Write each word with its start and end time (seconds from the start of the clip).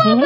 Mm-hmm. 0.00 0.24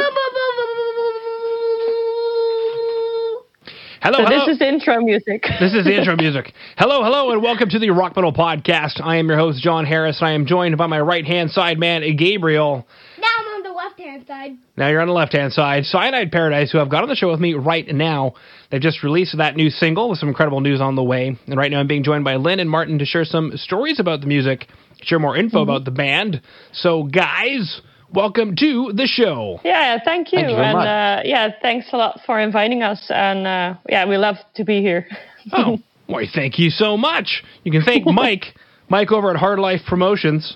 Hello, 4.01 4.19
So 4.19 4.23
hello. 4.23 4.45
this 4.45 4.55
is 4.55 4.61
intro 4.61 5.01
music. 5.01 5.43
This 5.59 5.73
is 5.73 5.83
the 5.83 5.97
intro 5.97 6.15
music. 6.15 6.53
Hello, 6.77 7.03
hello, 7.03 7.31
and 7.31 7.43
welcome 7.43 7.67
to 7.69 7.79
the 7.79 7.89
Rock 7.89 8.15
Metal 8.15 8.31
Podcast. 8.31 9.01
I 9.03 9.17
am 9.17 9.27
your 9.27 9.37
host, 9.37 9.61
Jon 9.61 9.85
Harris, 9.85 10.21
and 10.21 10.29
I 10.29 10.31
am 10.31 10.45
joined 10.45 10.77
by 10.77 10.87
my 10.87 11.01
right 11.01 11.25
hand 11.25 11.51
side 11.51 11.77
man, 11.77 12.03
Gabriel. 12.15 12.87
Now 13.19 13.27
I'm 13.39 13.47
on 13.55 13.63
the 13.63 13.71
left 13.71 13.99
hand 13.99 14.25
side. 14.25 14.51
Now 14.77 14.87
you're 14.87 15.01
on 15.01 15.07
the 15.07 15.13
left 15.13 15.33
hand 15.33 15.51
side. 15.51 15.83
Cyanide 15.83 16.31
Paradise, 16.31 16.71
who 16.71 16.79
I've 16.79 16.89
got 16.89 17.03
on 17.03 17.09
the 17.09 17.15
show 17.15 17.29
with 17.29 17.41
me 17.41 17.55
right 17.55 17.85
now. 17.93 18.35
They've 18.71 18.79
just 18.79 19.03
released 19.03 19.37
that 19.37 19.57
new 19.57 19.69
single 19.69 20.09
with 20.09 20.19
some 20.19 20.29
incredible 20.29 20.61
news 20.61 20.79
on 20.79 20.95
the 20.95 21.03
way. 21.03 21.37
And 21.47 21.57
right 21.57 21.69
now 21.69 21.81
I'm 21.81 21.87
being 21.87 22.03
joined 22.03 22.23
by 22.23 22.35
Lynn 22.35 22.61
and 22.61 22.69
Martin 22.69 22.99
to 22.99 23.05
share 23.05 23.25
some 23.25 23.57
stories 23.57 23.99
about 23.99 24.21
the 24.21 24.27
music, 24.27 24.67
share 25.01 25.19
more 25.19 25.35
info 25.35 25.57
mm-hmm. 25.57 25.69
about 25.69 25.83
the 25.83 25.91
band. 25.91 26.41
So, 26.71 27.03
guys, 27.03 27.81
welcome 28.15 28.55
to 28.55 28.91
the 28.93 29.05
show. 29.05 29.59
Yeah, 29.63 29.99
thank 30.03 30.31
you, 30.31 30.39
Thank 30.39 30.51
you 30.51 30.57
and 30.57 30.77
uh, 30.77 31.21
yeah, 31.25 31.49
thanks 31.61 31.87
a 31.91 31.97
lot 31.97 32.21
for 32.25 32.39
inviting 32.39 32.81
us. 32.81 33.05
And 33.09 33.45
uh, 33.45 33.75
yeah, 33.89 34.07
we 34.07 34.17
love 34.17 34.37
to 34.55 34.63
be 34.63 34.81
here. 34.81 35.07
Oh, 35.51 35.77
why, 36.07 36.25
thank 36.33 36.57
you 36.57 36.69
so 36.69 36.97
much. 36.97 37.43
You 37.63 37.71
can 37.71 37.83
thank 37.83 38.05
Mike, 38.05 38.55
Mike 38.89 39.11
over 39.11 39.29
at 39.29 39.35
Hard 39.35 39.59
Life 39.59 39.81
Promotions. 39.87 40.55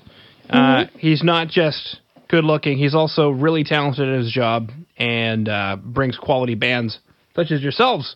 Uh, 0.49 0.85
he's 0.97 1.23
not 1.23 1.47
just 1.47 1.99
good 2.27 2.43
looking, 2.43 2.77
he's 2.77 2.95
also 2.95 3.29
really 3.29 3.63
talented 3.63 4.07
at 4.07 4.19
his 4.19 4.31
job 4.31 4.71
and 4.97 5.47
uh, 5.47 5.77
brings 5.83 6.17
quality 6.17 6.55
bands 6.55 6.99
such 7.35 7.51
as 7.51 7.61
yourselves. 7.61 8.15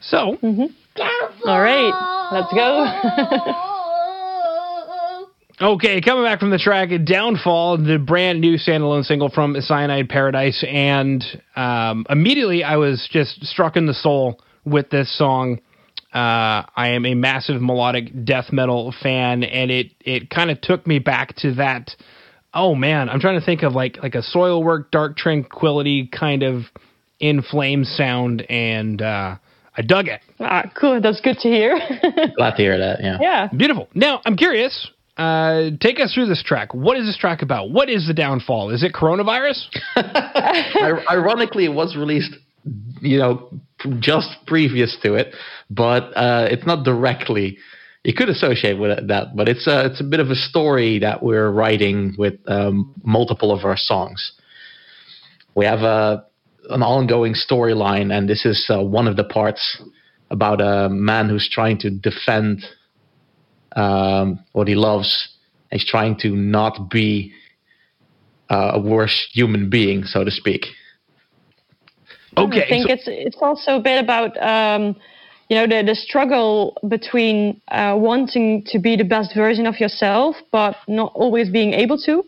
So, 0.00 0.36
All 1.46 1.60
right, 1.60 2.28
let's 2.32 2.52
go. 2.52 3.66
okay, 5.60 6.00
coming 6.00 6.24
back 6.24 6.40
from 6.40 6.50
the 6.50 6.58
track 6.58 6.90
Downfall, 7.04 7.78
the 7.78 7.98
brand 7.98 8.40
new 8.40 8.56
standalone 8.56 9.04
single 9.04 9.28
from 9.28 9.56
Cyanide 9.60 10.08
Paradise. 10.08 10.64
And 10.66 11.22
um, 11.56 12.06
immediately 12.08 12.64
I 12.64 12.76
was 12.76 13.08
just 13.10 13.44
struck 13.44 13.76
in 13.76 13.86
the 13.86 13.94
soul 13.94 14.40
with 14.64 14.90
this 14.90 15.16
song. 15.16 15.60
Uh, 16.12 16.66
I 16.74 16.88
am 16.94 17.06
a 17.06 17.14
massive 17.14 17.62
melodic 17.62 18.24
death 18.24 18.52
metal 18.52 18.92
fan, 19.00 19.44
and 19.44 19.70
it 19.70 19.92
it 20.00 20.28
kind 20.28 20.50
of 20.50 20.60
took 20.60 20.84
me 20.84 20.98
back 20.98 21.36
to 21.36 21.54
that. 21.54 21.94
Oh 22.52 22.74
man, 22.74 23.08
I'm 23.08 23.20
trying 23.20 23.38
to 23.38 23.46
think 23.46 23.62
of 23.62 23.74
like 23.74 23.98
like 24.02 24.16
a 24.16 24.22
Soilwork, 24.22 24.90
Dark 24.90 25.16
Tranquillity 25.16 26.08
kind 26.08 26.42
of 26.42 26.62
in 27.20 27.42
flames 27.42 27.88
sound, 27.96 28.42
and 28.50 29.00
uh, 29.00 29.36
I 29.76 29.82
dug 29.82 30.08
it. 30.08 30.20
ah, 30.40 30.64
cool, 30.74 31.00
that's 31.00 31.20
good 31.20 31.38
to 31.38 31.48
hear. 31.48 31.78
Glad 32.36 32.56
to 32.56 32.56
hear 32.56 32.76
that. 32.76 32.98
Yeah. 33.00 33.18
yeah. 33.20 33.48
Beautiful. 33.56 33.88
Now 33.94 34.20
I'm 34.26 34.36
curious. 34.36 34.90
Uh, 35.20 35.70
take 35.80 36.00
us 36.00 36.14
through 36.14 36.24
this 36.24 36.42
track. 36.42 36.72
What 36.72 36.96
is 36.96 37.04
this 37.04 37.18
track 37.18 37.42
about? 37.42 37.70
What 37.70 37.90
is 37.90 38.06
the 38.06 38.14
downfall? 38.14 38.70
Is 38.70 38.82
it 38.82 38.94
coronavirus? 38.94 39.68
Ir- 39.96 41.04
Ironically, 41.10 41.66
it 41.66 41.74
was 41.74 41.94
released, 41.94 42.32
you 43.02 43.18
know, 43.18 43.50
just 43.98 44.30
previous 44.46 44.96
to 45.02 45.14
it, 45.16 45.34
but 45.68 46.04
uh, 46.16 46.48
it's 46.50 46.64
not 46.64 46.84
directly. 46.86 47.58
You 48.02 48.14
could 48.14 48.30
associate 48.30 48.78
with 48.78 49.08
that, 49.08 49.36
but 49.36 49.46
it's 49.46 49.66
a 49.66 49.84
it's 49.84 50.00
a 50.00 50.04
bit 50.04 50.20
of 50.20 50.30
a 50.30 50.34
story 50.34 50.98
that 51.00 51.22
we're 51.22 51.50
writing 51.50 52.14
with 52.16 52.40
um, 52.46 52.94
multiple 53.04 53.52
of 53.52 53.66
our 53.66 53.76
songs. 53.76 54.32
We 55.54 55.66
have 55.66 55.80
a 55.80 56.24
an 56.70 56.82
ongoing 56.82 57.34
storyline, 57.34 58.10
and 58.10 58.26
this 58.26 58.46
is 58.46 58.70
uh, 58.70 58.82
one 58.82 59.06
of 59.06 59.16
the 59.16 59.24
parts 59.24 59.82
about 60.30 60.62
a 60.62 60.88
man 60.88 61.28
who's 61.28 61.46
trying 61.52 61.76
to 61.80 61.90
defend 61.90 62.64
um, 63.76 64.40
what 64.52 64.68
he 64.68 64.74
loves. 64.74 65.28
He's 65.70 65.86
trying 65.86 66.16
to 66.20 66.34
not 66.34 66.90
be 66.90 67.32
uh, 68.50 68.72
a 68.74 68.80
worse 68.80 69.28
human 69.32 69.70
being, 69.70 70.04
so 70.04 70.24
to 70.24 70.30
speak. 70.30 70.66
Okay. 72.36 72.64
I 72.64 72.68
think 72.68 72.88
so- 72.88 72.94
it's 72.94 73.04
it's 73.06 73.38
also 73.40 73.76
a 73.76 73.80
bit 73.80 74.02
about 74.02 74.36
um, 74.42 74.96
you 75.48 75.56
know 75.56 75.66
the 75.66 75.82
the 75.86 75.94
struggle 75.94 76.76
between 76.88 77.60
uh, 77.70 77.96
wanting 77.98 78.64
to 78.66 78.78
be 78.78 78.96
the 78.96 79.04
best 79.04 79.34
version 79.34 79.66
of 79.66 79.78
yourself, 79.78 80.36
but 80.50 80.76
not 80.88 81.12
always 81.14 81.50
being 81.50 81.74
able 81.74 81.98
to. 81.98 82.24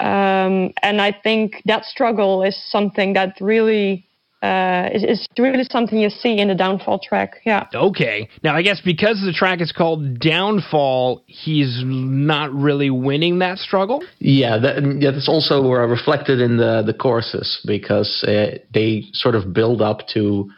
Um, 0.00 0.72
and 0.82 1.00
I 1.00 1.12
think 1.12 1.62
that 1.66 1.84
struggle 1.84 2.42
is 2.42 2.56
something 2.70 3.12
that 3.12 3.36
really 3.40 4.04
uh, 4.42 4.88
is, 4.92 5.04
is 5.04 5.28
really 5.38 5.64
something 5.70 5.98
you 5.98 6.10
see 6.10 6.38
in 6.38 6.48
the 6.48 6.54
downfall 6.54 6.98
track. 6.98 7.40
Yeah. 7.44 7.66
okay. 7.72 8.28
Now 8.42 8.56
I 8.56 8.62
guess 8.62 8.80
because 8.80 9.22
the 9.24 9.32
track 9.32 9.60
is 9.60 9.70
called 9.72 10.18
Downfall, 10.18 11.22
he's 11.26 11.82
not 11.84 12.52
really 12.52 12.90
winning 12.90 13.38
that 13.38 13.58
struggle. 13.58 14.02
Yeah, 14.18 14.58
that, 14.58 14.98
yeah, 15.00 15.12
that's 15.12 15.28
also 15.28 15.62
reflected 15.70 16.40
in 16.40 16.56
the 16.56 16.82
the 16.84 16.94
choruses 16.94 17.60
because 17.66 18.24
uh, 18.26 18.58
they 18.74 19.04
sort 19.12 19.34
of 19.34 19.52
build 19.52 19.80
up 19.80 20.08
to 20.14 20.50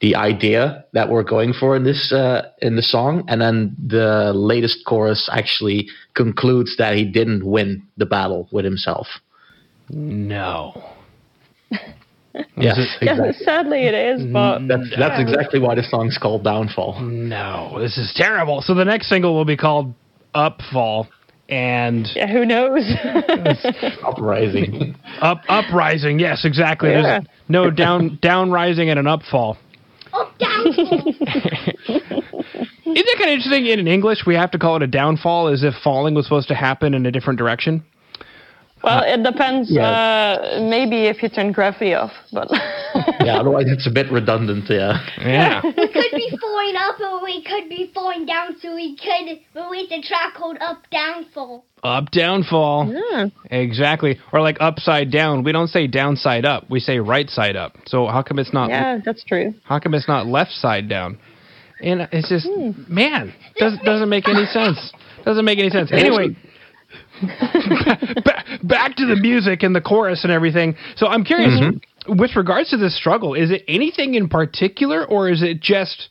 the 0.00 0.14
idea 0.14 0.84
that 0.92 1.08
we're 1.08 1.22
going 1.22 1.54
for 1.54 1.74
in 1.74 1.84
this 1.84 2.12
uh, 2.12 2.50
in 2.60 2.76
the 2.76 2.82
song, 2.82 3.24
and 3.28 3.40
then 3.40 3.74
the 3.86 4.32
latest 4.34 4.84
chorus 4.86 5.28
actually 5.32 5.88
concludes 6.14 6.76
that 6.76 6.94
he 6.94 7.04
didn't 7.04 7.46
win 7.46 7.82
the 7.96 8.06
battle 8.06 8.46
with 8.52 8.64
himself. 8.64 9.06
No. 9.88 10.84
Yes, 12.56 12.78
Yeah, 13.00 13.12
exactly. 13.12 13.44
sadly 13.44 13.86
it 13.86 13.94
is, 13.94 14.22
mm-hmm. 14.22 14.32
but 14.32 14.66
That's 14.66 14.90
that's 14.98 15.20
exactly 15.20 15.60
why 15.60 15.74
the 15.74 15.82
song's 15.82 16.18
called 16.18 16.44
Downfall. 16.44 17.00
No. 17.00 17.78
This 17.80 17.98
is 17.98 18.12
terrible. 18.14 18.62
So 18.62 18.74
the 18.74 18.84
next 18.84 19.08
single 19.08 19.34
will 19.34 19.44
be 19.44 19.56
called 19.56 19.94
Upfall 20.34 21.08
and 21.48 22.08
yeah, 22.14 22.26
who 22.26 22.44
knows? 22.44 22.82
Uprising. 24.04 24.96
Up 25.20 25.42
Uprising. 25.48 26.18
Yes, 26.18 26.44
exactly. 26.44 26.90
Yeah. 26.90 27.02
There's 27.02 27.24
no 27.48 27.70
down 27.70 28.18
down 28.20 28.50
rising 28.50 28.90
and 28.90 28.98
an 28.98 29.06
upfall. 29.06 29.56
Oh. 30.12 30.32
Isn't 32.96 33.04
that 33.06 33.16
kind 33.18 33.30
of 33.30 33.34
interesting? 33.34 33.66
In 33.66 33.86
English, 33.86 34.20
we 34.26 34.34
have 34.34 34.50
to 34.52 34.58
call 34.58 34.76
it 34.76 34.82
a 34.82 34.86
downfall 34.86 35.48
as 35.48 35.62
if 35.62 35.74
falling 35.84 36.14
was 36.14 36.24
supposed 36.24 36.48
to 36.48 36.54
happen 36.54 36.94
in 36.94 37.04
a 37.06 37.12
different 37.12 37.38
direction. 37.38 37.84
Well, 38.86 39.02
it 39.04 39.22
depends. 39.22 39.70
yeah. 39.70 39.88
Uh, 39.88 40.60
maybe 40.62 41.06
if 41.06 41.22
you 41.22 41.28
turn 41.28 41.52
gravity 41.52 41.94
off, 41.94 42.12
but 42.32 42.48
yeah, 43.20 43.38
otherwise 43.40 43.66
it's 43.68 43.86
a 43.86 43.90
bit 43.90 44.10
redundant. 44.10 44.64
Yeah. 44.70 44.98
Yeah. 45.20 45.60
we 45.64 45.72
could 45.72 46.12
be 46.12 46.36
falling 46.40 46.76
up 46.76 47.00
or 47.00 47.22
we 47.22 47.42
could 47.42 47.68
be 47.68 47.90
falling 47.94 48.24
down, 48.26 48.56
so 48.60 48.74
we 48.74 48.96
could 48.96 49.40
release 49.54 49.90
a 49.92 50.00
track 50.00 50.34
called 50.34 50.56
Up 50.60 50.82
Downfall. 50.90 51.64
Up, 51.82 52.10
downfall. 52.10 52.92
Yeah. 52.92 53.26
Exactly. 53.50 54.18
Or 54.32 54.40
like 54.40 54.56
upside 54.60 55.12
down. 55.12 55.44
We 55.44 55.52
don't 55.52 55.68
say 55.68 55.86
downside 55.86 56.44
up. 56.44 56.68
We 56.68 56.80
say 56.80 56.98
right 56.98 57.28
side 57.28 57.54
up. 57.54 57.76
So 57.86 58.06
how 58.06 58.22
come 58.22 58.38
it's 58.40 58.52
not 58.52 58.70
yeah, 58.70 58.98
that's 59.04 59.22
true. 59.22 59.54
how 59.64 59.78
come 59.78 59.94
it's 59.94 60.08
not 60.08 60.26
left 60.26 60.50
side 60.52 60.88
down? 60.88 61.18
And 61.80 62.08
it's 62.10 62.28
just 62.30 62.48
man, 62.88 63.34
doesn't 63.58 63.84
doesn't 63.84 64.08
make 64.08 64.26
any 64.28 64.46
sense. 64.46 64.92
Doesn't 65.24 65.44
make 65.44 65.58
any 65.58 65.68
sense. 65.70 65.92
Anyway, 65.92 66.30
ba- 66.30 66.36
back 68.62 68.96
to 68.96 69.06
the 69.06 69.16
music 69.20 69.62
and 69.62 69.74
the 69.74 69.80
chorus 69.80 70.24
and 70.24 70.32
everything. 70.32 70.76
So 70.96 71.06
I'm 71.06 71.24
curious 71.24 71.60
with 72.08 72.36
regards 72.36 72.70
to 72.70 72.76
this 72.76 72.96
struggle, 72.96 73.34
is 73.34 73.50
it 73.50 73.64
anything 73.68 74.14
in 74.14 74.28
particular 74.28 75.04
or 75.04 75.28
is 75.28 75.42
it 75.42 75.60
just 75.60 76.08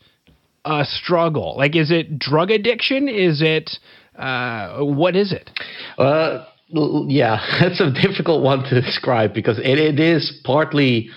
a 0.65 0.83
struggle? 0.85 1.55
Like 1.57 1.75
is 1.75 1.91
it 1.91 2.19
drug 2.19 2.51
addiction? 2.51 3.07
Is 3.07 3.41
it 3.41 3.71
uh, 4.17 4.79
what 4.79 5.15
is 5.15 5.31
it? 5.31 5.49
Uh, 5.97 6.45
yeah, 6.69 7.39
that's 7.61 7.81
a 7.81 7.91
difficult 7.91 8.43
one 8.43 8.63
to 8.63 8.81
describe 8.81 9.33
because 9.33 9.59
it, 9.59 9.77
it 9.77 9.99
is 9.99 10.41
partly 10.43 11.09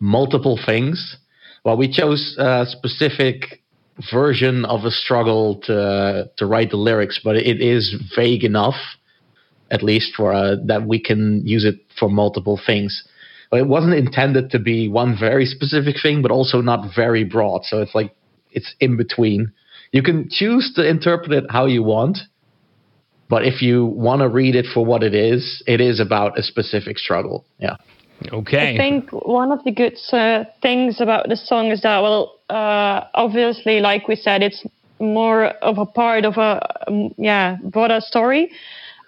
multiple 0.00 0.58
things. 0.64 1.16
Well, 1.64 1.76
we 1.76 1.90
chose 1.90 2.36
a 2.38 2.64
specific 2.66 3.62
version 4.12 4.64
of 4.66 4.84
a 4.84 4.90
struggle 4.90 5.56
to 5.62 6.30
to 6.36 6.46
write 6.46 6.70
the 6.70 6.76
lyrics, 6.76 7.20
but 7.22 7.36
it 7.36 7.60
is 7.60 7.94
vague 8.14 8.44
enough, 8.44 8.76
at 9.70 9.82
least 9.82 10.14
for 10.16 10.32
uh, 10.32 10.56
that 10.66 10.86
we 10.86 11.00
can 11.00 11.46
use 11.46 11.64
it 11.64 11.76
for 11.98 12.08
multiple 12.08 12.60
things. 12.64 13.06
But 13.50 13.60
it 13.60 13.66
wasn't 13.66 13.94
intended 13.94 14.50
to 14.50 14.58
be 14.58 14.88
one 14.88 15.16
very 15.18 15.46
specific 15.46 15.96
thing, 16.02 16.22
but 16.22 16.30
also 16.30 16.60
not 16.60 16.94
very 16.94 17.24
broad. 17.24 17.64
So 17.64 17.80
it's 17.80 17.94
like 17.94 18.14
it's 18.50 18.74
in 18.80 18.96
between. 18.96 19.52
You 19.92 20.02
can 20.02 20.28
choose 20.30 20.72
to 20.74 20.88
interpret 20.88 21.32
it 21.32 21.44
how 21.50 21.66
you 21.66 21.82
want, 21.82 22.18
but 23.28 23.44
if 23.46 23.62
you 23.62 23.86
want 23.86 24.20
to 24.20 24.28
read 24.28 24.54
it 24.54 24.66
for 24.72 24.84
what 24.84 25.02
it 25.02 25.14
is, 25.14 25.62
it 25.66 25.80
is 25.80 26.00
about 26.00 26.38
a 26.38 26.42
specific 26.42 26.98
struggle. 26.98 27.44
Yeah. 27.58 27.76
Okay. 28.32 28.74
I 28.74 28.76
think 28.78 29.10
one 29.10 29.52
of 29.52 29.62
the 29.64 29.70
good 29.70 29.96
uh, 30.12 30.44
things 30.62 31.00
about 31.00 31.28
the 31.28 31.36
song 31.36 31.70
is 31.70 31.82
that, 31.82 32.00
well, 32.00 32.40
uh, 32.48 33.04
obviously, 33.14 33.80
like 33.80 34.08
we 34.08 34.16
said, 34.16 34.42
it's 34.42 34.64
more 34.98 35.46
of 35.62 35.78
a 35.78 35.86
part 35.86 36.24
of 36.24 36.36
a 36.38 36.66
um, 36.88 37.14
yeah 37.18 37.56
broader 37.64 38.00
story, 38.00 38.50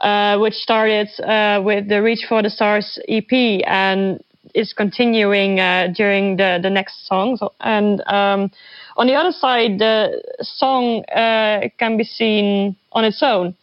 uh, 0.01 0.39
which 0.39 0.55
started 0.55 1.09
uh, 1.21 1.61
with 1.63 1.89
the 1.89 2.03
Reach 2.03 2.25
for 2.29 2.43
the 2.43 2.51
Stars 2.51 2.99
EP 3.09 3.63
and 3.67 4.23
is 4.55 4.73
continuing 4.73 5.61
uh, 5.61 5.89
during 5.95 6.37
the 6.37 6.59
the 6.63 6.71
next 6.71 7.07
songs. 7.07 7.41
And 7.61 8.01
um, 8.07 8.51
on 8.97 9.07
the 9.07 9.15
other 9.15 9.33
side, 9.33 9.79
the 9.79 10.23
song 10.41 11.05
uh, 11.07 11.69
can 11.79 11.97
be 11.97 12.05
seen 12.05 12.77
on 12.93 13.05
its 13.05 13.23
own. 13.23 13.55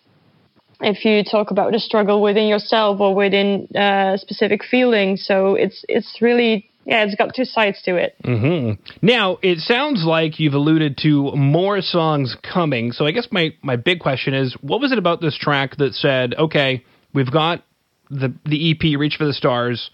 if 0.81 1.05
you 1.05 1.23
talk 1.23 1.51
about 1.51 1.71
the 1.71 1.79
struggle 1.79 2.21
within 2.21 2.47
yourself 2.47 2.99
or 2.99 3.15
within 3.15 3.67
uh, 3.75 4.17
specific 4.17 4.63
feelings. 4.63 5.25
So 5.25 5.55
it's 5.55 5.85
it's 5.87 6.21
really 6.21 6.69
yeah, 6.85 7.03
it's 7.03 7.15
got 7.15 7.33
two 7.35 7.45
sides 7.45 7.81
to 7.83 7.95
it. 7.95 8.15
Mm-hmm. 8.23 8.81
Now 9.01 9.37
it 9.41 9.59
sounds 9.59 10.03
like 10.05 10.39
you've 10.39 10.53
alluded 10.53 10.97
to 10.99 11.31
more 11.35 11.81
songs 11.81 12.37
coming. 12.43 12.91
So 12.91 13.05
I 13.05 13.11
guess 13.11 13.27
my 13.31 13.53
my 13.61 13.75
big 13.75 13.99
question 13.99 14.33
is, 14.33 14.55
what 14.61 14.79
was 14.79 14.91
it 14.91 14.97
about 14.97 15.19
this 15.19 15.35
track 15.37 15.77
that 15.77 15.93
said, 15.93 16.35
okay, 16.35 16.83
we've 17.13 17.31
got 17.31 17.63
the 18.09 18.33
the 18.45 18.71
EP 18.71 18.99
Reach 18.99 19.15
for 19.17 19.25
the 19.25 19.33
Stars. 19.33 19.89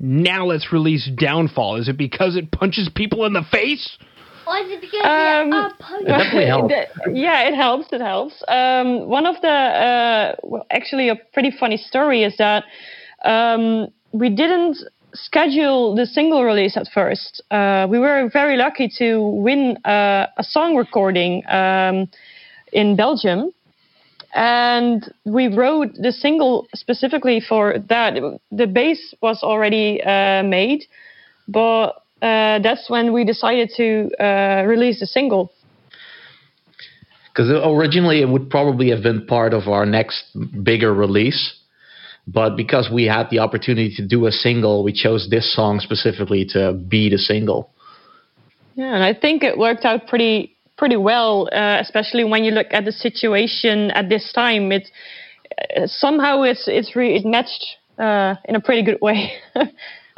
Now 0.00 0.46
let's 0.46 0.72
release 0.72 1.10
Downfall. 1.14 1.76
Is 1.76 1.88
it 1.88 1.96
because 1.98 2.36
it 2.36 2.50
punches 2.52 2.88
people 2.94 3.24
in 3.26 3.32
the 3.32 3.42
face? 3.50 3.98
Or 4.46 4.56
is 4.56 4.70
it 4.70 4.80
because 4.80 5.00
Um, 5.04 5.50
they're 5.50 5.66
opposed? 5.66 6.02
It 6.02 6.06
definitely 6.06 6.46
helps. 6.46 6.74
yeah, 7.12 7.48
it 7.48 7.54
helps. 7.54 7.92
It 7.92 8.00
helps. 8.00 8.42
Um, 8.48 9.08
one 9.08 9.26
of 9.26 9.40
the 9.42 9.48
uh, 9.48 10.36
well, 10.42 10.66
actually 10.70 11.10
a 11.10 11.16
pretty 11.16 11.50
funny 11.50 11.76
story 11.76 12.22
is 12.22 12.36
that 12.38 12.64
um, 13.24 13.88
we 14.12 14.30
didn't 14.30 14.78
schedule 15.22 15.94
the 15.94 16.06
single 16.06 16.44
release 16.44 16.76
at 16.76 16.88
first. 16.92 17.42
Uh, 17.50 17.86
we 17.88 17.98
were 17.98 18.28
very 18.32 18.56
lucky 18.56 18.88
to 18.98 19.20
win 19.20 19.76
uh, 19.84 20.26
a 20.36 20.44
song 20.44 20.76
recording 20.76 21.42
um, 21.48 22.08
in 22.72 22.96
Belgium. 22.96 23.50
And 24.34 25.10
we 25.24 25.48
wrote 25.48 25.94
the 25.94 26.12
single 26.12 26.66
specifically 26.74 27.40
for 27.40 27.78
that. 27.88 28.18
The 28.52 28.66
bass 28.66 29.14
was 29.22 29.42
already 29.42 30.02
uh, 30.02 30.42
made, 30.42 30.84
but 31.48 32.02
uh, 32.20 32.58
that's 32.58 32.90
when 32.90 33.12
we 33.12 33.24
decided 33.24 33.70
to 33.76 34.10
uh, 34.20 34.64
release 34.66 35.00
the 35.00 35.06
single. 35.06 35.52
Because 37.28 37.50
originally 37.50 38.20
it 38.20 38.28
would 38.28 38.50
probably 38.50 38.90
have 38.90 39.02
been 39.02 39.26
part 39.26 39.54
of 39.54 39.68
our 39.68 39.86
next 39.86 40.24
bigger 40.62 40.92
release. 40.92 41.57
But 42.30 42.56
because 42.56 42.90
we 42.92 43.04
had 43.06 43.30
the 43.30 43.38
opportunity 43.38 43.94
to 43.96 44.06
do 44.06 44.26
a 44.26 44.30
single, 44.30 44.84
we 44.84 44.92
chose 44.92 45.28
this 45.30 45.54
song 45.54 45.80
specifically 45.80 46.44
to 46.50 46.74
be 46.74 47.08
the 47.08 47.16
single. 47.16 47.70
Yeah, 48.74 48.94
and 48.94 49.02
I 49.02 49.14
think 49.14 49.42
it 49.42 49.56
worked 49.56 49.86
out 49.86 50.06
pretty 50.08 50.54
pretty 50.76 50.96
well, 50.96 51.48
uh, 51.50 51.78
especially 51.80 52.24
when 52.24 52.44
you 52.44 52.52
look 52.52 52.68
at 52.70 52.84
the 52.84 52.92
situation 52.92 53.90
at 53.92 54.10
this 54.10 54.30
time. 54.34 54.70
It 54.72 54.90
uh, 55.74 55.86
somehow 55.86 56.42
it's 56.42 56.64
it's 56.68 56.94
re- 56.94 57.16
it 57.16 57.24
matched 57.24 57.64
uh, 57.98 58.34
in 58.44 58.56
a 58.56 58.60
pretty 58.60 58.82
good 58.82 59.00
way, 59.00 59.32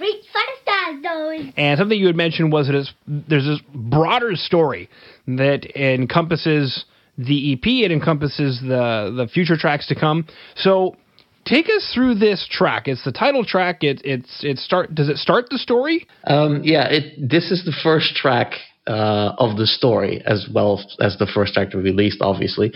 Reach 0.00 0.24
for 0.32 0.40
the 0.40 0.56
stars, 0.62 1.02
those. 1.02 1.52
and 1.56 1.78
something 1.78 1.98
you 1.98 2.06
had 2.06 2.16
mentioned 2.16 2.52
was 2.52 2.66
that 2.66 2.76
it's, 2.76 2.92
there's 3.06 3.44
this 3.44 3.60
broader 3.74 4.34
story 4.34 4.90
that 5.26 5.64
encompasses 5.76 6.84
the 7.16 7.52
EP, 7.52 7.64
it 7.64 7.92
encompasses 7.92 8.60
the, 8.60 9.14
the 9.16 9.28
future 9.32 9.56
tracks 9.56 9.86
to 9.86 9.94
come. 9.94 10.26
So, 10.56 10.96
take 11.44 11.66
us 11.66 11.92
through 11.94 12.16
this 12.16 12.46
track. 12.50 12.88
It's 12.88 13.04
the 13.04 13.12
title 13.12 13.44
track. 13.44 13.84
It 13.84 14.02
it's 14.04 14.42
it 14.42 14.58
start. 14.58 14.94
Does 14.94 15.08
it 15.08 15.18
start 15.18 15.48
the 15.50 15.58
story? 15.58 16.06
Um, 16.24 16.62
yeah, 16.64 16.88
it, 16.88 17.28
this 17.28 17.50
is 17.50 17.64
the 17.64 17.72
first 17.82 18.16
track 18.16 18.54
uh, 18.86 19.32
of 19.38 19.56
the 19.56 19.66
story, 19.66 20.22
as 20.26 20.46
well 20.52 20.84
as 21.00 21.16
the 21.18 21.26
first 21.26 21.54
track 21.54 21.72
released, 21.74 22.18
obviously, 22.20 22.72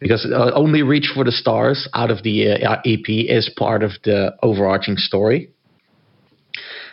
because 0.00 0.26
uh, 0.26 0.50
only 0.54 0.82
"Reach 0.82 1.10
for 1.14 1.24
the 1.24 1.32
Stars" 1.32 1.88
out 1.94 2.10
of 2.10 2.22
the 2.22 2.52
uh, 2.52 2.76
EP 2.84 3.08
is 3.08 3.50
part 3.56 3.82
of 3.82 3.92
the 4.04 4.34
overarching 4.42 4.96
story. 4.96 5.50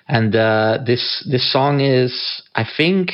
And 0.08 0.36
uh, 0.36 0.80
this 0.86 1.26
this 1.30 1.52
song 1.52 1.82
is, 1.82 2.44
I 2.56 2.66
think, 2.78 3.12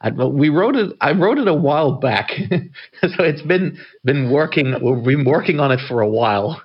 I, 0.00 0.10
we 0.10 0.48
wrote 0.48 0.76
it. 0.76 0.94
I 1.00 1.12
wrote 1.12 1.38
it 1.38 1.48
a 1.48 1.54
while 1.54 1.92
back, 1.92 2.30
so 3.02 3.24
it's 3.24 3.42
been 3.42 3.78
been 4.04 4.30
working. 4.30 4.74
We've 4.82 5.16
been 5.16 5.24
working 5.24 5.60
on 5.60 5.72
it 5.72 5.80
for 5.88 6.00
a 6.00 6.08
while, 6.08 6.62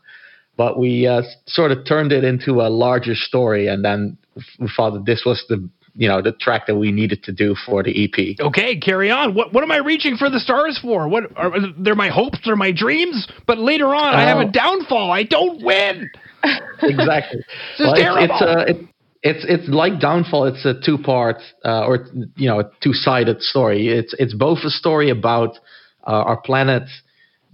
but 0.58 0.78
we 0.80 1.08
uh, 1.08 1.24
sort 1.48 1.72
of 1.72 1.86
turned 1.86 2.12
it 2.12 2.24
into 2.24 2.62
a 2.62 2.70
larger 2.70 3.16
story, 3.16 3.68
and 3.68 3.84
then 3.84 4.18
we 4.60 4.70
thought 4.76 4.92
that 4.92 5.06
this 5.06 5.24
was 5.26 5.44
the 5.50 5.70
you 5.96 6.08
know 6.08 6.22
the 6.22 6.32
track 6.32 6.68
that 6.68 6.76
we 6.76 6.92
needed 6.92 7.24
to 7.24 7.32
do 7.32 7.56
for 7.66 7.84
the 7.84 7.92
EP. 8.06 8.40
Okay, 8.40 8.78
carry 8.80 9.12
on. 9.12 9.34
What 9.34 9.54
what 9.54 9.64
am 9.64 9.72
I 9.72 9.78
reaching 9.78 10.18
for 10.18 10.30
the 10.30 10.40
stars 10.40 10.80
for? 10.82 11.08
What 11.08 11.24
are 11.36 11.52
they're 11.78 11.96
my 11.96 12.10
hopes? 12.10 12.40
They're 12.46 12.56
my 12.56 12.72
dreams. 12.72 13.28
But 13.48 13.58
later 13.58 13.94
on, 13.94 14.14
I 14.14 14.24
have 14.24 14.38
a 14.40 14.48
Oh. 14.48 14.52
downfall. 14.52 15.12
I 15.12 15.24
don't 15.24 15.62
win. 15.64 16.10
exactly. 16.82 17.40
This 17.78 17.80
is 17.80 17.86
Well, 17.86 17.94
it's, 17.94 18.32
it's, 18.32 18.40
terrible. 18.40 18.60
uh, 18.60 18.64
it, 18.66 18.78
it's 19.24 19.46
it's 19.48 19.70
like 19.70 20.00
Downfall. 20.00 20.46
It's 20.46 20.66
a 20.66 20.74
two 20.84 20.98
part 20.98 21.38
uh, 21.64 21.86
or 21.86 22.08
you 22.36 22.48
know 22.50 22.64
two 22.82 22.94
sided 22.94 23.42
story. 23.42 23.88
It's 23.90 24.16
it's 24.18 24.34
both 24.34 24.60
a 24.64 24.70
story 24.70 25.10
about 25.12 25.58
uh, 26.08 26.12
our 26.30 26.38
planet 26.42 26.84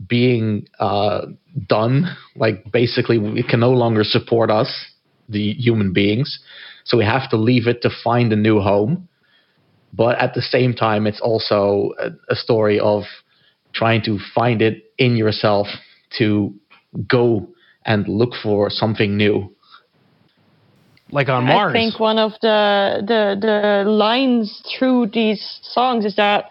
being 0.07 0.67
uh, 0.79 1.25
done, 1.67 2.15
like 2.35 2.71
basically 2.71 3.17
it 3.39 3.47
can 3.49 3.59
no 3.59 3.71
longer 3.71 4.03
support 4.03 4.51
us, 4.51 4.69
the 5.27 5.53
human 5.53 5.91
beings, 5.91 6.39
so 6.87 6.97
we 6.97 7.05
have 7.05 7.29
to 7.29 7.37
leave 7.37 7.67
it 7.67 7.81
to 7.81 7.89
find 8.03 8.31
a 8.33 8.35
new 8.35 8.59
home. 8.59 9.07
But 9.93 10.17
at 10.19 10.33
the 10.33 10.41
same 10.41 10.73
time, 10.73 11.05
it's 11.05 11.21
also 11.21 11.91
a, 11.99 12.09
a 12.29 12.35
story 12.35 12.79
of 12.79 13.03
trying 13.73 14.01
to 14.03 14.19
find 14.33 14.61
it 14.61 14.91
in 14.97 15.15
yourself 15.15 15.67
to 16.17 16.53
go 17.07 17.47
and 17.85 18.07
look 18.07 18.31
for 18.41 18.69
something 18.69 19.17
new. 19.17 19.53
Like 21.11 21.29
on 21.29 21.45
Mars. 21.45 21.71
I 21.71 21.73
think 21.73 21.99
one 21.99 22.17
of 22.17 22.33
the, 22.41 23.01
the 23.07 23.37
the 23.39 23.89
lines 23.89 24.61
through 24.77 25.07
these 25.07 25.59
songs 25.61 26.03
is 26.03 26.15
that 26.17 26.49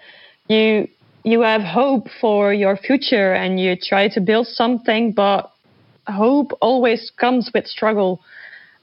you 0.49 0.89
you 1.25 1.41
have 1.43 1.63
hope 1.63 2.09
for 2.21 2.55
your 2.55 2.77
future 2.77 3.35
and 3.35 3.61
you 3.61 3.77
try 3.77 4.09
to 4.09 4.21
build 4.21 4.47
something, 4.47 5.13
but 5.13 5.53
hope 6.07 6.53
always 6.61 7.11
comes 7.19 7.51
with 7.53 7.67
struggle. 7.67 8.21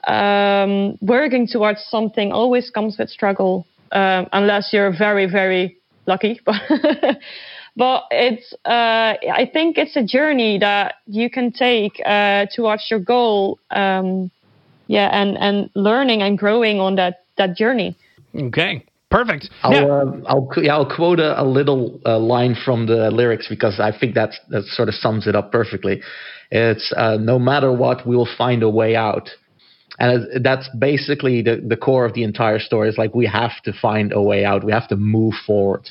Um, 0.06 0.98
working 1.00 1.46
towards 1.46 1.84
something 1.88 2.32
always 2.32 2.70
comes 2.70 2.96
with 2.98 3.08
struggle, 3.08 3.66
um, 3.92 4.26
unless 4.32 4.72
you're 4.72 4.92
very 4.96 5.26
very 5.26 5.76
lucky. 6.06 6.40
But 6.44 6.56
but 7.76 8.04
it's 8.10 8.52
uh, 8.64 9.14
I 9.32 9.48
think 9.52 9.78
it's 9.78 9.96
a 9.96 10.04
journey 10.04 10.58
that 10.58 10.94
you 11.06 11.30
can 11.30 11.52
take 11.52 12.00
uh, 12.04 12.46
towards 12.54 12.86
your 12.90 13.00
goal. 13.00 13.58
Um, 13.70 14.30
yeah, 14.86 15.08
and 15.12 15.36
and 15.38 15.70
learning 15.74 16.22
and 16.22 16.36
growing 16.38 16.80
on 16.80 16.96
that 16.96 17.24
that 17.36 17.56
journey. 17.56 17.96
okay, 18.36 18.84
perfect. 19.10 19.48
I'll 19.62 19.70
Now- 19.72 19.90
uh, 19.90 20.20
I'll 20.26 20.48
yeah, 20.62 20.74
I'll 20.74 20.94
quote 20.96 21.20
a, 21.20 21.40
a 21.40 21.44
little 21.44 22.00
uh, 22.04 22.18
line 22.18 22.54
from 22.64 22.86
the 22.86 23.10
lyrics 23.10 23.48
because 23.48 23.80
I 23.80 23.92
think 23.98 24.14
that's 24.14 24.38
that 24.50 24.64
sort 24.64 24.88
of 24.88 24.94
sums 24.94 25.26
it 25.26 25.34
up 25.34 25.50
perfectly. 25.50 26.02
It's 26.50 26.92
uh, 26.96 27.16
no 27.16 27.38
matter 27.38 27.72
what, 27.72 28.06
we 28.06 28.14
will 28.14 28.28
find 28.38 28.62
a 28.62 28.68
way 28.68 28.94
out, 28.94 29.30
and 29.98 30.44
that's 30.44 30.68
basically 30.78 31.42
the 31.42 31.62
the 31.66 31.76
core 31.76 32.04
of 32.04 32.14
the 32.14 32.22
entire 32.24 32.58
story. 32.58 32.88
It's 32.88 32.98
like 32.98 33.14
we 33.14 33.26
have 33.26 33.62
to 33.64 33.72
find 33.72 34.12
a 34.12 34.20
way 34.22 34.44
out. 34.44 34.64
We 34.64 34.72
have 34.72 34.88
to 34.88 34.96
move 34.96 35.34
forward. 35.46 35.90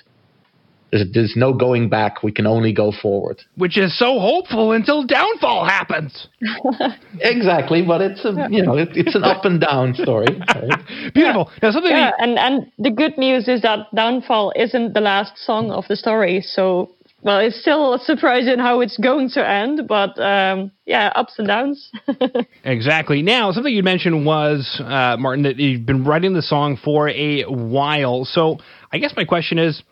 There's, 0.91 1.12
there's 1.12 1.33
no 1.36 1.53
going 1.53 1.89
back. 1.89 2.22
We 2.22 2.31
can 2.31 2.45
only 2.45 2.72
go 2.72 2.91
forward. 2.91 3.41
which 3.57 3.77
is 3.79 3.98
so 3.98 4.19
hopeful 4.19 4.74
until 4.74 5.03
downfall 5.05 5.65
happens. 5.65 6.27
Exactly, 7.19 7.81
but 7.81 8.01
it's 8.01 8.24
a 8.25 8.48
you 8.50 8.63
know 8.63 8.75
it, 8.77 8.89
it's 8.95 9.15
an 9.15 9.24
up 9.24 9.45
and 9.45 9.60
down 9.62 9.93
story. 9.93 10.27
right? 10.55 10.79
Beautiful. 11.13 11.50
Now 11.62 11.72
something. 11.72 11.91
Yeah, 11.91 12.12
and 12.19 12.38
and 12.38 12.72
the 12.79 12.91
good 12.91 13.17
news 13.17 13.48
is 13.48 13.62
that 13.62 13.88
Downfall 13.95 14.53
isn't 14.55 14.93
the 14.93 15.01
last 15.01 15.38
song 15.38 15.72
of 15.72 15.86
the 15.88 15.95
story. 15.95 16.41
So 16.41 16.91
well, 17.24 17.39
it's 17.39 17.60
still 17.60 17.98
surprising 18.00 18.60
how 18.60 18.82
it's 18.82 18.98
going 18.98 19.30
to 19.30 19.48
end, 19.48 19.88
but 19.88 20.20
um, 20.20 20.72
yeah, 20.86 21.12
ups 21.15 21.36
and 21.38 21.48
downs. 21.48 21.92
Exactly. 22.65 23.22
Now, 23.22 23.51
something 23.51 23.74
you 23.74 23.84
mentioned 23.84 24.25
was, 24.25 24.82
uh, 24.84 25.18
Martin, 25.20 25.44
that 25.44 25.58
you've 25.58 25.86
been 25.86 26.06
writing 26.06 26.34
the 26.34 26.42
song 26.42 26.77
for 26.82 27.10
a 27.10 27.44
while. 27.44 28.24
So 28.24 28.58
I 28.92 29.00
guess 29.00 29.13
my 29.18 29.25
question 29.25 29.60
is, 29.60 29.84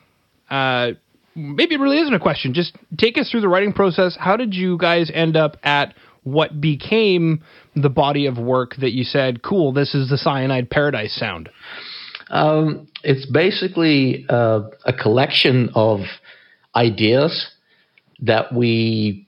uh, 0.50 0.92
maybe 1.36 1.76
it 1.76 1.80
really 1.80 2.00
isn't 2.00 2.14
a 2.14 2.20
question. 2.20 2.54
Just 2.54 2.76
take 2.98 3.18
us 3.18 3.30
through 3.30 3.42
the 3.42 3.50
writing 3.50 3.74
process. 3.74 4.16
How 4.18 4.38
did 4.38 4.54
you 4.54 4.78
guys 4.78 5.12
end 5.14 5.36
up 5.36 5.58
at 5.64 5.94
what 6.24 6.62
became 6.62 7.44
the 7.76 7.90
body 7.90 8.26
of 8.26 8.38
work 8.38 8.76
that 8.78 8.92
you 8.92 9.04
said, 9.04 9.42
cool, 9.42 9.74
this 9.74 9.94
is 9.94 10.10
the 10.10 10.18
Cyanide 10.18 10.70
Paradise 10.70 11.14
sound? 11.14 11.50
Um, 12.30 12.88
it's 13.04 13.26
basically 13.26 14.26
uh, 14.30 14.62
a 14.86 14.94
collection 14.94 15.70
of 15.76 16.00
ideas 16.76 17.52
that 18.20 18.54
we 18.54 19.28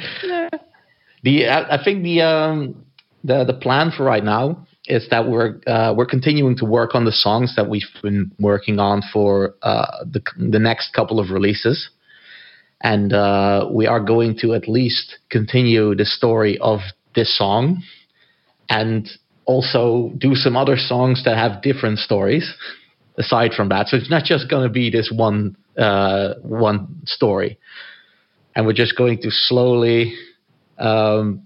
The 1.22 1.46
I, 1.46 1.76
I 1.76 1.84
think 1.84 2.02
the 2.02 2.22
um, 2.22 2.84
the 3.22 3.44
the 3.44 3.54
plan 3.54 3.92
for 3.96 4.04
right 4.04 4.24
now 4.24 4.66
is 4.86 5.08
that 5.10 5.28
we're 5.28 5.60
uh, 5.66 5.94
we're 5.96 6.06
continuing 6.06 6.56
to 6.56 6.64
work 6.64 6.94
on 6.94 7.04
the 7.04 7.12
songs 7.12 7.54
that 7.56 7.68
we've 7.68 7.82
been 8.02 8.32
working 8.40 8.78
on 8.78 9.02
for 9.12 9.54
uh, 9.62 10.04
the 10.04 10.22
the 10.36 10.58
next 10.58 10.92
couple 10.92 11.20
of 11.20 11.30
releases, 11.30 11.90
and 12.80 13.12
uh, 13.12 13.68
we 13.70 13.86
are 13.86 14.00
going 14.00 14.38
to 14.40 14.54
at 14.54 14.68
least 14.68 15.18
continue 15.28 15.94
the 15.94 16.04
story 16.04 16.58
of 16.58 16.80
this 17.14 17.36
song, 17.36 17.82
and 18.68 19.08
also 19.44 20.12
do 20.18 20.34
some 20.34 20.56
other 20.56 20.76
songs 20.76 21.24
that 21.24 21.36
have 21.36 21.62
different 21.62 21.98
stories 21.98 22.54
aside 23.18 23.52
from 23.52 23.68
that. 23.68 23.88
So 23.88 23.96
it's 23.96 24.10
not 24.10 24.24
just 24.24 24.48
going 24.48 24.62
to 24.62 24.72
be 24.72 24.90
this 24.90 25.12
one 25.14 25.56
uh, 25.78 26.34
one 26.42 27.02
story, 27.04 27.58
and 28.54 28.66
we're 28.66 28.72
just 28.72 28.96
going 28.96 29.18
to 29.22 29.30
slowly. 29.30 30.14
Um, 30.78 31.42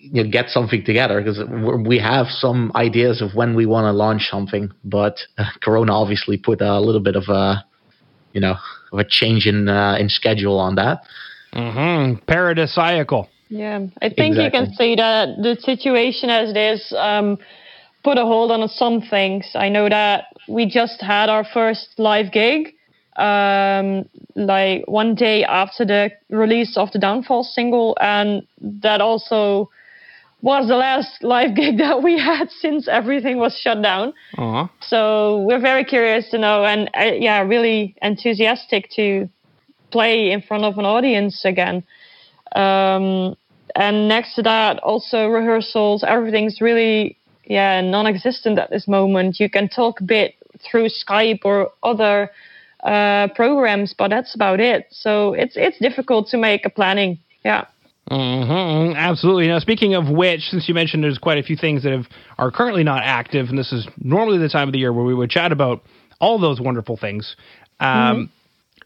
you 0.00 0.24
know, 0.24 0.30
get 0.30 0.48
something 0.48 0.84
together 0.84 1.20
because 1.20 1.42
we 1.86 1.98
have 1.98 2.28
some 2.28 2.72
ideas 2.74 3.20
of 3.20 3.34
when 3.34 3.54
we 3.54 3.66
want 3.66 3.84
to 3.84 3.92
launch 3.92 4.22
something, 4.30 4.70
but 4.82 5.18
uh, 5.36 5.44
Corona 5.62 5.92
obviously 5.92 6.38
put 6.38 6.62
a 6.62 6.80
little 6.80 7.02
bit 7.02 7.14
of 7.14 7.24
a, 7.28 7.64
you 8.32 8.40
know, 8.40 8.54
of 8.92 8.98
a 8.98 9.04
change 9.04 9.46
in 9.46 9.68
uh, 9.68 9.96
in 9.98 10.08
schedule 10.08 10.58
on 10.58 10.74
that. 10.76 11.02
Mm-hmm. 11.52 12.24
Paradisiacal. 12.30 13.28
Yeah, 13.48 13.86
I 14.02 14.08
think 14.10 14.36
exactly. 14.36 14.44
you 14.44 14.50
can 14.50 14.72
say 14.74 14.96
that 14.96 15.28
the 15.42 15.56
situation 15.60 16.28
as 16.28 16.50
it 16.50 16.56
is 16.56 16.94
um, 16.96 17.38
put 18.04 18.18
a 18.18 18.24
hold 18.24 18.50
on 18.50 18.68
some 18.68 19.00
things. 19.00 19.46
I 19.54 19.68
know 19.68 19.88
that 19.88 20.26
we 20.48 20.66
just 20.66 21.00
had 21.00 21.28
our 21.28 21.44
first 21.44 21.88
live 21.98 22.30
gig, 22.30 22.74
um, 23.16 24.08
like 24.36 24.84
one 24.86 25.14
day 25.14 25.44
after 25.44 25.84
the 25.84 26.10
release 26.28 26.76
of 26.76 26.92
the 26.92 26.98
Downfall 26.98 27.44
single, 27.44 27.96
and 28.00 28.46
that 28.60 29.00
also 29.00 29.70
was 30.40 30.68
the 30.68 30.76
last 30.76 31.22
live 31.22 31.56
gig 31.56 31.78
that 31.78 32.02
we 32.02 32.18
had 32.18 32.50
since 32.60 32.88
everything 32.88 33.38
was 33.38 33.58
shut 33.58 33.82
down. 33.82 34.12
Uh-huh. 34.36 34.68
So 34.80 35.38
we're 35.48 35.60
very 35.60 35.84
curious 35.84 36.30
to 36.30 36.38
know, 36.38 36.64
and 36.64 36.90
uh, 36.94 37.12
yeah, 37.18 37.40
really 37.40 37.96
enthusiastic 38.02 38.90
to 38.96 39.28
play 39.90 40.30
in 40.30 40.42
front 40.42 40.64
of 40.64 40.78
an 40.78 40.84
audience 40.84 41.44
again. 41.44 41.82
Um, 42.54 43.36
and 43.74 44.08
next 44.08 44.34
to 44.34 44.42
that, 44.42 44.78
also 44.80 45.26
rehearsals. 45.26 46.04
Everything's 46.06 46.60
really 46.60 47.16
yeah 47.44 47.80
non-existent 47.80 48.58
at 48.58 48.70
this 48.70 48.86
moment. 48.86 49.40
You 49.40 49.50
can 49.50 49.68
talk 49.68 50.00
a 50.00 50.04
bit 50.04 50.34
through 50.60 50.88
Skype 50.88 51.40
or 51.44 51.70
other 51.82 52.30
uh, 52.84 53.28
programs, 53.34 53.94
but 53.96 54.08
that's 54.08 54.34
about 54.34 54.60
it. 54.60 54.86
So 54.90 55.34
it's 55.34 55.56
it's 55.56 55.78
difficult 55.78 56.28
to 56.28 56.38
make 56.38 56.64
a 56.64 56.70
planning. 56.70 57.18
Yeah. 57.44 57.66
Mm-hmm, 58.10 58.96
absolutely. 58.96 59.48
Now, 59.48 59.58
speaking 59.58 59.94
of 59.94 60.08
which, 60.08 60.40
since 60.42 60.68
you 60.68 60.74
mentioned 60.74 61.04
there's 61.04 61.18
quite 61.18 61.38
a 61.38 61.42
few 61.42 61.56
things 61.56 61.82
that 61.82 61.92
have 61.92 62.06
are 62.38 62.50
currently 62.50 62.84
not 62.84 63.02
active, 63.04 63.48
and 63.48 63.58
this 63.58 63.72
is 63.72 63.86
normally 63.98 64.38
the 64.38 64.48
time 64.48 64.68
of 64.68 64.72
the 64.72 64.78
year 64.78 64.92
where 64.92 65.04
we 65.04 65.14
would 65.14 65.30
chat 65.30 65.52
about 65.52 65.82
all 66.20 66.38
those 66.38 66.60
wonderful 66.60 66.96
things. 66.96 67.36
Um, 67.80 67.88
mm-hmm. 67.88 68.22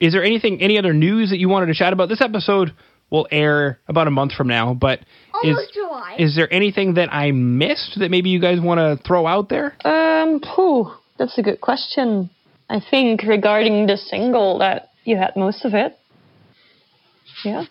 Is 0.04 0.12
there 0.12 0.24
anything, 0.24 0.60
any 0.60 0.78
other 0.78 0.92
news 0.92 1.30
that 1.30 1.38
you 1.38 1.48
wanted 1.48 1.66
to 1.66 1.74
chat 1.74 1.92
about? 1.92 2.08
This 2.08 2.20
episode 2.20 2.72
will 3.10 3.28
air 3.30 3.78
about 3.86 4.08
a 4.08 4.10
month 4.10 4.32
from 4.32 4.48
now, 4.48 4.74
but 4.74 5.00
is, 5.44 5.56
is 6.18 6.34
there 6.34 6.52
anything 6.52 6.94
that 6.94 7.12
I 7.12 7.30
missed 7.30 7.98
that 7.98 8.10
maybe 8.10 8.30
you 8.30 8.40
guys 8.40 8.58
want 8.60 8.78
to 8.78 9.02
throw 9.06 9.26
out 9.26 9.48
there? 9.48 9.76
Um, 9.84 10.40
whew, 10.54 10.90
that's 11.18 11.36
a 11.38 11.42
good 11.42 11.60
question. 11.60 12.30
I 12.68 12.80
think 12.90 13.22
regarding 13.22 13.86
the 13.86 13.96
single 13.96 14.58
that 14.58 14.88
you 15.04 15.16
had 15.16 15.36
most 15.36 15.64
of 15.64 15.74
it. 15.74 15.98
Yeah. 17.44 17.64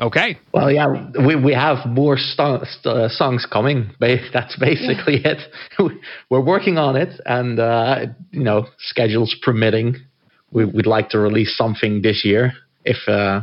Okay. 0.00 0.38
Well, 0.52 0.70
yeah, 0.70 1.10
we, 1.26 1.36
we 1.36 1.54
have 1.54 1.86
more 1.86 2.16
st- 2.18 2.66
st- 2.66 3.10
songs 3.12 3.46
coming. 3.50 3.90
That's 4.00 4.56
basically 4.58 5.22
yeah. 5.22 5.34
it. 5.78 5.92
We're 6.30 6.44
working 6.44 6.78
on 6.78 6.96
it, 6.96 7.20
and 7.24 7.58
uh, 7.58 8.06
you 8.30 8.44
know, 8.44 8.66
schedules 8.78 9.34
permitting, 9.42 9.96
we, 10.50 10.64
would 10.64 10.86
like 10.86 11.10
to 11.10 11.18
release 11.18 11.56
something 11.56 12.02
this 12.02 12.24
year 12.24 12.52
if 12.84 13.08
uh, 13.08 13.42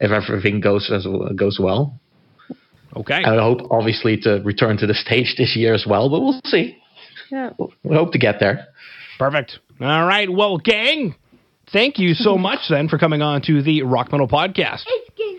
if 0.00 0.10
everything 0.10 0.60
goes 0.60 0.90
as 0.92 1.06
goes 1.36 1.58
well. 1.60 2.00
Okay. 2.96 3.22
I 3.24 3.36
hope, 3.36 3.60
obviously, 3.70 4.16
to 4.22 4.42
return 4.44 4.76
to 4.78 4.86
the 4.86 4.94
stage 4.94 5.36
this 5.38 5.54
year 5.56 5.74
as 5.74 5.86
well, 5.88 6.10
but 6.10 6.20
we'll 6.20 6.40
see. 6.44 6.76
Yeah. 7.30 7.50
We 7.84 7.94
hope 7.94 8.12
to 8.12 8.18
get 8.18 8.40
there. 8.40 8.66
Perfect. 9.18 9.60
All 9.80 10.06
right. 10.06 10.28
Well, 10.28 10.58
gang, 10.58 11.14
thank 11.72 11.98
you 11.98 12.14
so 12.14 12.36
much 12.48 12.60
then 12.68 12.88
for 12.88 12.98
coming 12.98 13.22
on 13.22 13.42
to 13.42 13.62
the 13.62 13.82
Rock 13.82 14.12
Metal 14.12 14.28
Podcast. 14.28 14.82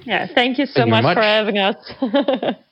Yeah, 0.03 0.27
thank 0.33 0.57
you 0.57 0.65
so 0.65 0.81
thank 0.81 0.89
much, 0.89 1.01
you 1.01 1.03
much 1.03 1.15
for 1.17 1.21
having 1.21 1.57
us. 1.57 2.55